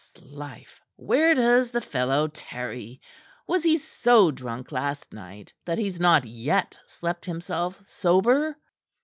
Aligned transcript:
"'Slife! 0.15 0.81
Where 0.95 1.35
does 1.35 1.69
the 1.69 1.79
fellow 1.79 2.27
tarry? 2.27 2.99
Was 3.45 3.63
he 3.63 3.77
so 3.77 4.31
drunk 4.31 4.71
last 4.71 5.13
night 5.13 5.53
that 5.63 5.77
he's 5.77 5.99
not 5.99 6.25
yet 6.25 6.79
slept 6.87 7.23
himself 7.27 7.83
sober?" 7.85 8.57